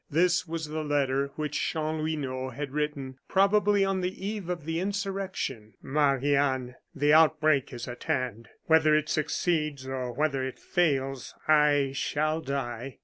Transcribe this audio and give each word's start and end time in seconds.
This 0.09 0.47
was 0.47 0.65
the 0.67 0.83
letter 0.83 1.27
which 1.35 1.59
Chanlouineau 1.59 2.49
had 2.49 2.71
written, 2.71 3.19
probably 3.27 3.85
on 3.85 4.01
the 4.01 4.25
eve 4.27 4.49
of 4.49 4.65
the 4.65 4.79
insurrection: 4.79 5.75
"Marie 5.79 6.35
Anne 6.35 6.73
The 6.95 7.13
outbreak 7.13 7.71
is 7.71 7.87
at 7.87 8.05
hand. 8.05 8.49
Whether 8.65 8.95
it 8.95 9.09
succeeds, 9.09 9.85
or 9.85 10.11
whether 10.11 10.43
it 10.43 10.57
fails, 10.57 11.35
I 11.47 11.91
shall 11.93 12.41
die. 12.41 12.97